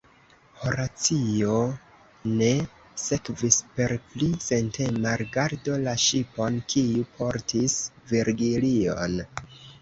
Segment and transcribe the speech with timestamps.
[0.59, 1.57] Horacio
[2.39, 2.47] ne
[3.01, 7.77] sekvis per pli sentema rigardo la ŝipon, kiu portis
[8.15, 9.21] Virgilion.